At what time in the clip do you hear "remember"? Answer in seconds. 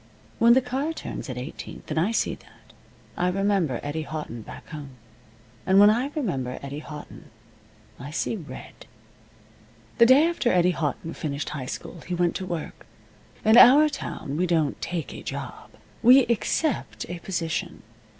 3.27-3.79, 6.15-6.57